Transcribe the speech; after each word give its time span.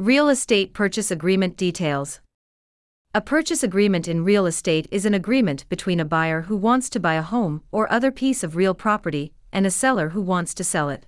Real 0.00 0.30
estate 0.30 0.72
purchase 0.72 1.10
agreement 1.10 1.58
details. 1.58 2.20
A 3.14 3.20
purchase 3.20 3.62
agreement 3.62 4.08
in 4.08 4.24
real 4.24 4.46
estate 4.46 4.88
is 4.90 5.04
an 5.04 5.12
agreement 5.12 5.68
between 5.68 6.00
a 6.00 6.06
buyer 6.06 6.40
who 6.48 6.56
wants 6.56 6.88
to 6.88 6.98
buy 6.98 7.16
a 7.16 7.22
home 7.22 7.62
or 7.70 7.92
other 7.92 8.10
piece 8.10 8.42
of 8.42 8.56
real 8.56 8.72
property 8.72 9.34
and 9.52 9.66
a 9.66 9.70
seller 9.70 10.08
who 10.08 10.22
wants 10.22 10.54
to 10.54 10.64
sell 10.64 10.88
it. 10.88 11.04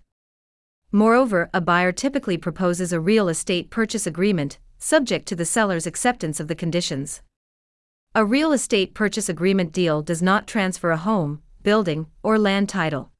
Moreover, 0.91 1.49
a 1.55 1.61
buyer 1.63 1.91
typically 1.91 2.37
proposes 2.37 2.93
a 2.93 3.01
real 3.01 3.31
estate 3.31 3.71
purchase 3.71 4.07
agreement, 4.07 4.59
subject 4.77 5.27
to 5.29 5.37
the 5.37 5.47
seller's 5.47 5.87
acceptance 5.87 6.39
of 6.39 6.49
the 6.49 6.55
conditions. 6.55 7.23
A 8.15 8.27
real 8.27 8.53
estate 8.53 8.93
purchase 8.93 9.31
agreement 9.31 9.73
deal 9.73 10.03
does 10.03 10.21
not 10.21 10.47
transfer 10.47 10.91
a 10.91 10.99
home, 10.99 11.41
building, 11.63 12.09
or 12.23 12.39
land 12.39 12.69
title. 12.69 13.12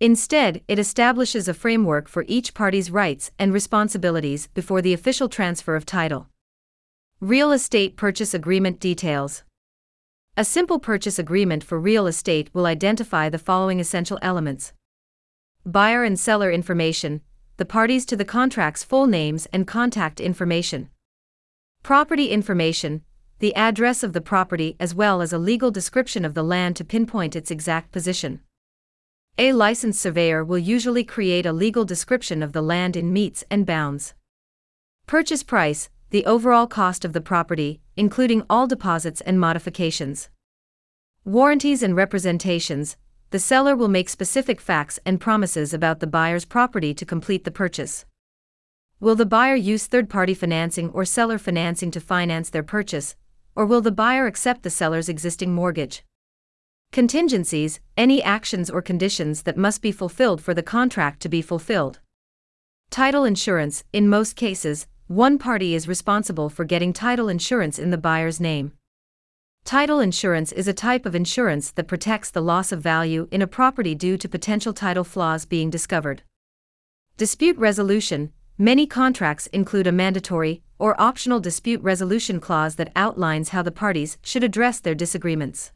Instead, 0.00 0.62
it 0.68 0.78
establishes 0.78 1.48
a 1.48 1.54
framework 1.54 2.08
for 2.08 2.24
each 2.28 2.54
party's 2.54 2.88
rights 2.88 3.32
and 3.36 3.52
responsibilities 3.52 4.46
before 4.54 4.80
the 4.80 4.92
official 4.92 5.28
transfer 5.28 5.74
of 5.74 5.84
title. 5.84 6.28
Real 7.20 7.50
estate 7.50 7.96
purchase 7.96 8.32
agreement 8.32 8.78
details. 8.78 9.42
A 10.36 10.44
simple 10.44 10.78
purchase 10.78 11.18
agreement 11.18 11.64
for 11.64 11.80
real 11.80 12.06
estate 12.06 12.48
will 12.54 12.64
identify 12.64 13.28
the 13.28 13.38
following 13.38 13.80
essential 13.80 14.20
elements 14.22 14.72
buyer 15.66 16.04
and 16.04 16.18
seller 16.18 16.50
information, 16.50 17.20
the 17.56 17.64
parties 17.64 18.06
to 18.06 18.16
the 18.16 18.24
contract's 18.24 18.84
full 18.84 19.08
names 19.08 19.46
and 19.52 19.66
contact 19.66 20.20
information, 20.20 20.88
property 21.82 22.28
information, 22.30 23.02
the 23.40 23.54
address 23.56 24.04
of 24.04 24.12
the 24.12 24.20
property 24.20 24.76
as 24.78 24.94
well 24.94 25.20
as 25.20 25.32
a 25.32 25.38
legal 25.38 25.72
description 25.72 26.24
of 26.24 26.34
the 26.34 26.44
land 26.44 26.76
to 26.76 26.84
pinpoint 26.84 27.34
its 27.34 27.50
exact 27.50 27.90
position. 27.90 28.40
A 29.40 29.52
licensed 29.52 30.00
surveyor 30.00 30.44
will 30.44 30.58
usually 30.58 31.04
create 31.04 31.46
a 31.46 31.52
legal 31.52 31.84
description 31.84 32.42
of 32.42 32.52
the 32.52 32.60
land 32.60 32.96
in 32.96 33.12
metes 33.12 33.44
and 33.48 33.64
bounds. 33.64 34.14
Purchase 35.06 35.44
price, 35.44 35.88
the 36.10 36.26
overall 36.26 36.66
cost 36.66 37.04
of 37.04 37.12
the 37.12 37.20
property, 37.20 37.80
including 37.96 38.42
all 38.50 38.66
deposits 38.66 39.20
and 39.20 39.38
modifications. 39.38 40.28
Warranties 41.24 41.84
and 41.84 41.94
representations 41.94 42.96
the 43.30 43.38
seller 43.38 43.76
will 43.76 43.86
make 43.86 44.08
specific 44.08 44.60
facts 44.60 44.98
and 45.06 45.20
promises 45.20 45.72
about 45.72 46.00
the 46.00 46.06
buyer's 46.08 46.44
property 46.44 46.92
to 46.94 47.04
complete 47.04 47.44
the 47.44 47.52
purchase. 47.52 48.06
Will 48.98 49.14
the 49.14 49.26
buyer 49.26 49.54
use 49.54 49.86
third 49.86 50.10
party 50.10 50.34
financing 50.34 50.90
or 50.90 51.04
seller 51.04 51.38
financing 51.38 51.92
to 51.92 52.00
finance 52.00 52.50
their 52.50 52.64
purchase, 52.64 53.14
or 53.54 53.66
will 53.66 53.82
the 53.82 53.92
buyer 53.92 54.26
accept 54.26 54.64
the 54.64 54.70
seller's 54.70 55.08
existing 55.08 55.54
mortgage? 55.54 56.02
Contingencies 56.90 57.80
any 57.96 58.22
actions 58.22 58.70
or 58.70 58.80
conditions 58.80 59.42
that 59.42 59.56
must 59.56 59.82
be 59.82 59.92
fulfilled 59.92 60.40
for 60.40 60.54
the 60.54 60.62
contract 60.62 61.20
to 61.20 61.28
be 61.28 61.42
fulfilled. 61.42 62.00
Title 62.90 63.24
insurance 63.24 63.84
in 63.92 64.08
most 64.08 64.36
cases, 64.36 64.86
one 65.06 65.38
party 65.38 65.74
is 65.74 65.86
responsible 65.86 66.48
for 66.48 66.64
getting 66.64 66.92
title 66.92 67.28
insurance 67.28 67.78
in 67.78 67.90
the 67.90 67.98
buyer's 67.98 68.40
name. 68.40 68.72
Title 69.64 70.00
insurance 70.00 70.50
is 70.50 70.66
a 70.66 70.72
type 70.72 71.04
of 71.04 71.14
insurance 71.14 71.70
that 71.72 71.88
protects 71.88 72.30
the 72.30 72.40
loss 72.40 72.72
of 72.72 72.80
value 72.80 73.28
in 73.30 73.42
a 73.42 73.46
property 73.46 73.94
due 73.94 74.16
to 74.16 74.28
potential 74.28 74.72
title 74.72 75.04
flaws 75.04 75.44
being 75.44 75.68
discovered. 75.68 76.22
Dispute 77.18 77.58
resolution 77.58 78.32
Many 78.56 78.86
contracts 78.86 79.46
include 79.48 79.86
a 79.86 79.92
mandatory 79.92 80.62
or 80.78 81.00
optional 81.00 81.38
dispute 81.38 81.82
resolution 81.82 82.40
clause 82.40 82.76
that 82.76 82.90
outlines 82.96 83.50
how 83.50 83.62
the 83.62 83.70
parties 83.70 84.16
should 84.22 84.42
address 84.42 84.80
their 84.80 84.94
disagreements. 84.94 85.72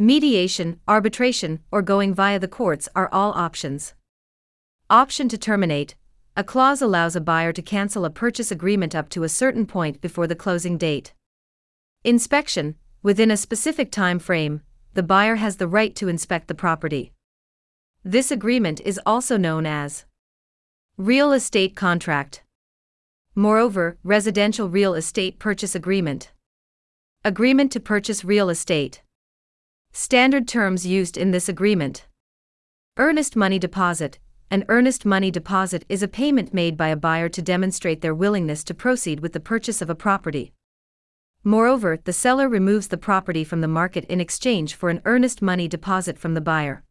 Mediation, 0.00 0.78
arbitration, 0.86 1.58
or 1.72 1.82
going 1.82 2.14
via 2.14 2.38
the 2.38 2.46
courts 2.46 2.88
are 2.94 3.08
all 3.10 3.32
options. 3.32 3.94
Option 4.88 5.28
to 5.28 5.36
terminate 5.36 5.96
a 6.36 6.44
clause 6.44 6.80
allows 6.80 7.16
a 7.16 7.20
buyer 7.20 7.52
to 7.52 7.60
cancel 7.60 8.04
a 8.04 8.10
purchase 8.10 8.52
agreement 8.52 8.94
up 8.94 9.08
to 9.08 9.24
a 9.24 9.28
certain 9.28 9.66
point 9.66 10.00
before 10.00 10.28
the 10.28 10.36
closing 10.36 10.78
date. 10.78 11.12
Inspection 12.04 12.76
Within 13.02 13.32
a 13.32 13.36
specific 13.36 13.90
time 13.90 14.20
frame, 14.20 14.60
the 14.94 15.02
buyer 15.02 15.34
has 15.34 15.56
the 15.56 15.66
right 15.66 15.96
to 15.96 16.06
inspect 16.06 16.46
the 16.46 16.54
property. 16.54 17.12
This 18.04 18.30
agreement 18.30 18.80
is 18.84 19.00
also 19.04 19.36
known 19.36 19.66
as 19.66 20.04
Real 20.96 21.32
Estate 21.32 21.74
Contract. 21.74 22.44
Moreover, 23.34 23.98
Residential 24.04 24.68
Real 24.68 24.94
Estate 24.94 25.40
Purchase 25.40 25.74
Agreement. 25.74 26.30
Agreement 27.24 27.72
to 27.72 27.80
purchase 27.80 28.24
real 28.24 28.48
estate. 28.48 29.02
Standard 30.00 30.46
terms 30.46 30.86
used 30.86 31.16
in 31.16 31.32
this 31.32 31.48
agreement. 31.48 32.06
Earnest 32.98 33.34
money 33.34 33.58
deposit 33.58 34.20
an 34.48 34.64
earnest 34.68 35.04
money 35.04 35.28
deposit 35.28 35.84
is 35.88 36.04
a 36.04 36.06
payment 36.06 36.54
made 36.54 36.76
by 36.76 36.86
a 36.86 36.96
buyer 36.96 37.28
to 37.28 37.42
demonstrate 37.42 38.00
their 38.00 38.14
willingness 38.14 38.62
to 38.62 38.74
proceed 38.74 39.18
with 39.18 39.32
the 39.32 39.40
purchase 39.40 39.82
of 39.82 39.90
a 39.90 39.96
property. 39.96 40.52
Moreover, 41.42 41.98
the 42.04 42.12
seller 42.12 42.48
removes 42.48 42.86
the 42.86 42.96
property 42.96 43.42
from 43.42 43.60
the 43.60 43.66
market 43.66 44.04
in 44.04 44.20
exchange 44.20 44.76
for 44.76 44.88
an 44.88 45.02
earnest 45.04 45.42
money 45.42 45.66
deposit 45.66 46.16
from 46.16 46.34
the 46.34 46.40
buyer. 46.40 46.84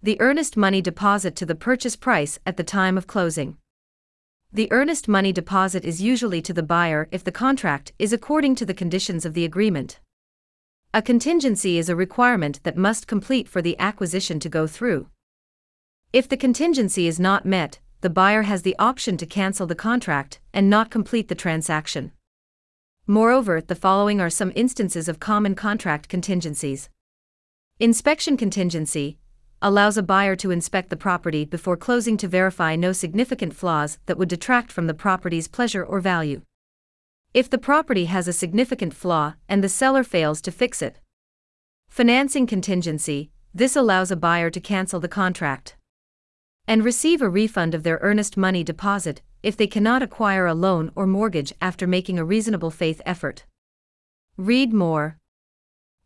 The 0.00 0.20
earnest 0.20 0.56
money 0.56 0.80
deposit 0.80 1.34
to 1.36 1.44
the 1.44 1.56
purchase 1.56 1.96
price 1.96 2.38
at 2.46 2.56
the 2.56 2.62
time 2.62 2.96
of 2.96 3.08
closing. 3.08 3.56
The 4.52 4.70
earnest 4.70 5.08
money 5.08 5.32
deposit 5.32 5.84
is 5.84 6.00
usually 6.00 6.40
to 6.42 6.52
the 6.52 6.62
buyer 6.62 7.08
if 7.10 7.24
the 7.24 7.32
contract 7.32 7.92
is 7.98 8.12
according 8.12 8.54
to 8.54 8.64
the 8.64 8.74
conditions 8.74 9.26
of 9.26 9.34
the 9.34 9.44
agreement. 9.44 9.98
A 10.94 11.00
contingency 11.00 11.78
is 11.78 11.88
a 11.88 11.96
requirement 11.96 12.60
that 12.64 12.76
must 12.76 13.06
complete 13.06 13.48
for 13.48 13.62
the 13.62 13.78
acquisition 13.78 14.38
to 14.40 14.50
go 14.50 14.66
through. 14.66 15.08
If 16.12 16.28
the 16.28 16.36
contingency 16.36 17.06
is 17.06 17.18
not 17.18 17.46
met, 17.46 17.78
the 18.02 18.10
buyer 18.10 18.42
has 18.42 18.60
the 18.60 18.76
option 18.78 19.16
to 19.16 19.24
cancel 19.24 19.66
the 19.66 19.74
contract 19.74 20.38
and 20.52 20.68
not 20.68 20.90
complete 20.90 21.28
the 21.28 21.34
transaction. 21.34 22.12
Moreover, 23.06 23.62
the 23.62 23.74
following 23.74 24.20
are 24.20 24.28
some 24.28 24.52
instances 24.54 25.08
of 25.08 25.18
common 25.18 25.54
contract 25.54 26.10
contingencies. 26.10 26.90
Inspection 27.80 28.36
contingency 28.36 29.16
allows 29.62 29.96
a 29.96 30.02
buyer 30.02 30.36
to 30.36 30.50
inspect 30.50 30.90
the 30.90 30.96
property 30.96 31.46
before 31.46 31.78
closing 31.78 32.18
to 32.18 32.28
verify 32.28 32.76
no 32.76 32.92
significant 32.92 33.54
flaws 33.54 33.96
that 34.04 34.18
would 34.18 34.28
detract 34.28 34.70
from 34.70 34.88
the 34.88 34.94
property's 34.94 35.48
pleasure 35.48 35.82
or 35.82 36.00
value. 36.00 36.42
If 37.34 37.48
the 37.48 37.58
property 37.58 38.04
has 38.06 38.28
a 38.28 38.32
significant 38.32 38.92
flaw 38.92 39.34
and 39.48 39.64
the 39.64 39.68
seller 39.68 40.04
fails 40.04 40.40
to 40.42 40.50
fix 40.50 40.82
it. 40.82 41.00
Financing 41.88 42.46
contingency 42.46 43.30
this 43.54 43.76
allows 43.76 44.10
a 44.10 44.16
buyer 44.16 44.48
to 44.50 44.60
cancel 44.60 44.98
the 44.98 45.08
contract 45.08 45.76
and 46.66 46.84
receive 46.84 47.20
a 47.20 47.28
refund 47.28 47.74
of 47.74 47.82
their 47.82 47.98
earnest 48.00 48.36
money 48.36 48.64
deposit 48.64 49.20
if 49.42 49.56
they 49.56 49.66
cannot 49.66 50.02
acquire 50.02 50.46
a 50.46 50.54
loan 50.54 50.90
or 50.94 51.06
mortgage 51.06 51.52
after 51.60 51.86
making 51.86 52.18
a 52.18 52.24
reasonable 52.24 52.70
faith 52.70 53.02
effort. 53.04 53.44
Read 54.36 54.72
more. 54.72 55.18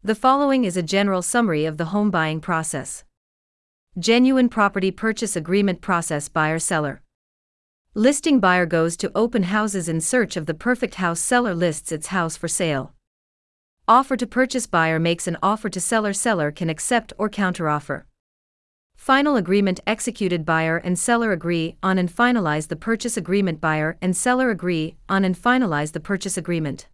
The 0.03 0.15
following 0.15 0.65
is 0.65 0.77
a 0.77 0.83
general 0.83 1.23
summary 1.23 1.67
of 1.67 1.77
the 1.77 1.87
home 1.87 2.11
buying 2.11 2.41
process. 2.41 3.05
Genuine 3.99 4.49
property 4.49 4.91
purchase 4.91 5.37
agreement 5.37 5.81
process 5.81 6.29
buyer 6.29 6.59
seller. 6.59 7.03
Listing 7.99 8.41
buyer 8.41 8.67
goes 8.67 8.95
to 8.99 9.11
open 9.15 9.45
houses 9.45 9.89
in 9.89 10.03
search 10.03 10.37
of 10.37 10.45
the 10.45 10.53
perfect 10.53 10.97
house 10.97 11.19
seller 11.19 11.55
lists 11.55 11.91
its 11.91 12.09
house 12.09 12.37
for 12.37 12.47
sale. 12.47 12.93
Offer 13.89 14.19
to 14.19 14.27
purchase 14.27 14.67
buyer 14.67 14.99
makes 14.99 15.27
an 15.27 15.39
offer 15.43 15.71
to 15.71 15.81
seller 15.81 16.13
seller 16.13 16.51
can 16.51 16.69
accept 16.69 17.15
or 17.17 17.31
counteroffer. 17.31 18.03
Final 18.97 19.37
agreement 19.37 19.81
executed 19.87 20.45
buyer 20.45 20.77
and 20.77 20.99
seller 20.99 21.33
agree 21.33 21.79
on 21.83 21.97
and 21.97 22.15
finalize 22.15 22.69
the 22.69 22.77
purchase 22.77 23.17
agreement 23.17 23.63
buyer 23.63 23.97
and 24.03 24.15
seller 24.15 24.51
agree 24.51 24.97
on 25.09 25.25
and 25.25 25.35
finalize 25.35 25.93
the 25.93 25.99
purchase 25.99 26.37
agreement. 26.37 26.89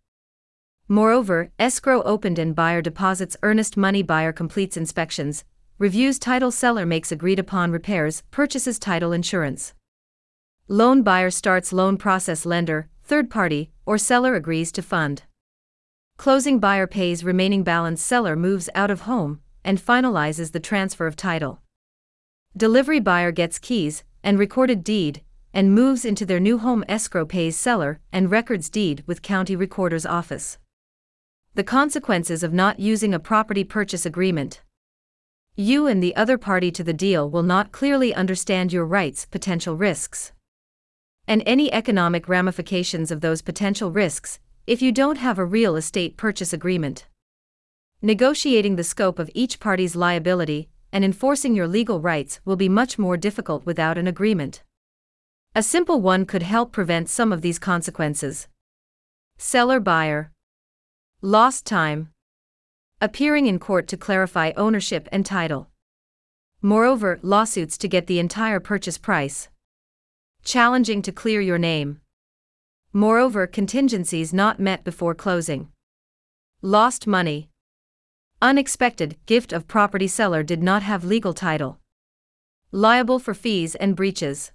Moreover, 0.86 1.50
escrow 1.58 2.02
opened 2.02 2.38
and 2.38 2.54
buyer 2.54 2.80
deposits 2.80 3.36
earnest 3.42 3.76
money 3.76 4.04
buyer 4.04 4.32
completes 4.32 4.76
inspections, 4.76 5.42
reviews 5.78 6.20
title 6.20 6.52
seller 6.52 6.86
makes 6.86 7.10
agreed 7.10 7.40
upon 7.40 7.72
repairs, 7.72 8.22
purchases 8.30 8.78
title 8.78 9.10
insurance. 9.10 9.74
Loan 10.68 11.02
buyer 11.02 11.30
starts 11.30 11.72
loan 11.72 11.96
process 11.96 12.46
lender, 12.46 12.88
third 13.02 13.28
party, 13.28 13.72
or 13.84 13.98
seller 13.98 14.36
agrees 14.36 14.70
to 14.72 14.80
fund. 14.80 15.24
Closing 16.16 16.60
buyer 16.60 16.86
pays 16.86 17.24
remaining 17.24 17.64
balance 17.64 18.00
seller 18.00 18.36
moves 18.36 18.70
out 18.74 18.90
of 18.90 19.02
home 19.02 19.40
and 19.64 19.84
finalizes 19.84 20.52
the 20.52 20.60
transfer 20.60 21.08
of 21.08 21.16
title. 21.16 21.60
Delivery 22.56 23.00
buyer 23.00 23.32
gets 23.32 23.58
keys 23.58 24.04
and 24.22 24.38
recorded 24.38 24.84
deed 24.84 25.22
and 25.52 25.74
moves 25.74 26.04
into 26.04 26.24
their 26.24 26.40
new 26.40 26.58
home 26.58 26.84
escrow 26.88 27.26
pays 27.26 27.56
seller 27.56 27.98
and 28.12 28.30
records 28.30 28.70
deed 28.70 29.02
with 29.06 29.20
county 29.20 29.56
recorder's 29.56 30.06
office. 30.06 30.58
The 31.54 31.64
consequences 31.64 32.44
of 32.44 32.52
not 32.52 32.78
using 32.78 33.12
a 33.12 33.18
property 33.18 33.64
purchase 33.64 34.06
agreement. 34.06 34.62
You 35.56 35.88
and 35.88 36.00
the 36.00 36.14
other 36.14 36.38
party 36.38 36.70
to 36.70 36.84
the 36.84 36.94
deal 36.94 37.28
will 37.28 37.42
not 37.42 37.72
clearly 37.72 38.14
understand 38.14 38.72
your 38.72 38.86
rights, 38.86 39.26
potential 39.26 39.76
risks, 39.76 40.32
and 41.26 41.42
any 41.46 41.72
economic 41.72 42.28
ramifications 42.28 43.10
of 43.10 43.20
those 43.20 43.42
potential 43.42 43.90
risks 43.90 44.38
if 44.66 44.80
you 44.80 44.92
don't 44.92 45.18
have 45.18 45.38
a 45.38 45.44
real 45.44 45.76
estate 45.76 46.16
purchase 46.16 46.52
agreement. 46.52 47.06
Negotiating 48.00 48.76
the 48.76 48.84
scope 48.84 49.18
of 49.18 49.30
each 49.34 49.60
party's 49.60 49.96
liability 49.96 50.68
and 50.92 51.04
enforcing 51.04 51.54
your 51.54 51.66
legal 51.66 52.00
rights 52.00 52.40
will 52.44 52.56
be 52.56 52.68
much 52.68 52.98
more 52.98 53.16
difficult 53.16 53.64
without 53.64 53.96
an 53.96 54.06
agreement. 54.06 54.62
A 55.54 55.62
simple 55.62 56.00
one 56.00 56.26
could 56.26 56.42
help 56.42 56.72
prevent 56.72 57.08
some 57.08 57.32
of 57.32 57.42
these 57.42 57.58
consequences. 57.58 58.48
Seller 59.38 59.80
buyer. 59.80 60.32
Lost 61.20 61.66
time. 61.66 62.10
Appearing 63.00 63.46
in 63.46 63.58
court 63.58 63.88
to 63.88 63.96
clarify 63.96 64.52
ownership 64.56 65.08
and 65.12 65.26
title. 65.26 65.68
Moreover, 66.60 67.18
lawsuits 67.22 67.76
to 67.78 67.88
get 67.88 68.06
the 68.06 68.18
entire 68.18 68.60
purchase 68.60 68.98
price. 68.98 69.48
Challenging 70.44 71.02
to 71.02 71.12
clear 71.12 71.40
your 71.40 71.58
name. 71.58 72.00
Moreover, 72.92 73.46
contingencies 73.46 74.34
not 74.34 74.58
met 74.58 74.84
before 74.84 75.14
closing. 75.14 75.68
Lost 76.60 77.06
money. 77.06 77.48
Unexpected 78.42 79.16
gift 79.26 79.52
of 79.52 79.68
property 79.68 80.08
seller 80.08 80.42
did 80.42 80.62
not 80.62 80.82
have 80.82 81.04
legal 81.04 81.32
title. 81.32 81.78
Liable 82.72 83.18
for 83.18 83.34
fees 83.34 83.76
and 83.76 83.94
breaches. 83.94 84.50